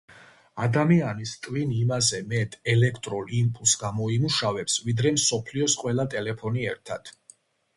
[0.61, 7.15] ადამიანის ტვინი იმაზე მეტ ელექტრულ იმპულსს გამოიმუშავებს, ვიდრე მსოფლიოს ყველა ტელეფონი ერთად.